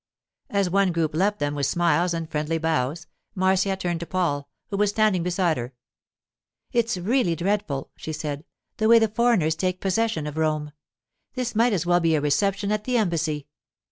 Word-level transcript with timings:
As 0.49 0.67
one 0.67 0.91
group 0.91 1.13
left 1.13 1.37
them 1.37 1.53
with 1.53 1.67
smiles 1.67 2.11
and 2.11 2.27
friendly 2.27 2.57
bows, 2.57 3.05
Marcia 3.35 3.75
turned 3.75 3.99
to 3.99 4.07
Paul, 4.07 4.49
who 4.71 4.77
was 4.77 4.89
standing 4.89 5.21
beside 5.21 5.57
her. 5.57 5.75
'It's 6.71 6.97
really 6.97 7.35
dreadful,' 7.35 7.91
she 7.95 8.11
said, 8.11 8.43
'the 8.77 8.87
way 8.87 8.97
the 8.97 9.07
foreigners 9.07 9.53
take 9.53 9.79
possession 9.79 10.25
of 10.25 10.37
Rome. 10.37 10.71
This 11.35 11.53
might 11.53 11.71
as 11.71 11.85
well 11.85 11.99
be 11.99 12.15
a 12.15 12.19
reception 12.19 12.71
at 12.71 12.85
the 12.85 12.97
Embassy. 12.97 13.45